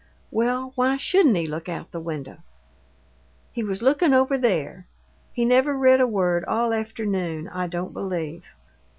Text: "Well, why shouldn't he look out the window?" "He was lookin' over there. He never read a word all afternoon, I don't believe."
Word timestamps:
"Well, 0.31 0.71
why 0.73 0.97
shouldn't 0.97 1.37
he 1.37 1.45
look 1.45 1.69
out 1.69 1.91
the 1.91 1.99
window?" 1.99 2.37
"He 3.51 3.63
was 3.63 3.83
lookin' 3.83 4.15
over 4.15 4.35
there. 4.35 4.87
He 5.31 5.45
never 5.45 5.77
read 5.77 6.01
a 6.01 6.07
word 6.07 6.43
all 6.45 6.73
afternoon, 6.73 7.47
I 7.47 7.67
don't 7.67 7.93
believe." 7.93 8.43